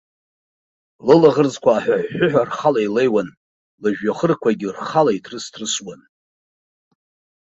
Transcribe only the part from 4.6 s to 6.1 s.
рхала иҭрыс-ҭрысуан.